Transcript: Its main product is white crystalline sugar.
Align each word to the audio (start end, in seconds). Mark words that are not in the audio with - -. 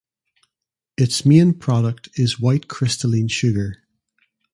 Its 0.97 1.27
main 1.27 1.53
product 1.53 2.09
is 2.15 2.39
white 2.39 2.67
crystalline 2.67 3.27
sugar. 3.27 3.83